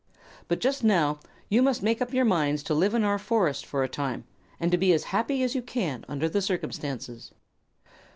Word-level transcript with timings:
But 0.47 0.57
just 0.57 0.83
now 0.83 1.19
you 1.47 1.61
must 1.61 1.83
make 1.83 2.01
up 2.01 2.11
your 2.11 2.25
minds 2.25 2.63
to 2.63 2.73
live 2.73 2.95
in 2.95 3.03
our 3.03 3.19
forest 3.19 3.67
for 3.67 3.83
a 3.83 3.87
time, 3.87 4.23
and 4.59 4.71
to 4.71 4.77
be 4.79 4.93
as 4.93 5.03
happy 5.13 5.43
as 5.43 5.53
you 5.53 5.61
can 5.61 6.05
under 6.07 6.27
the 6.27 6.41
circumstances." 6.41 7.33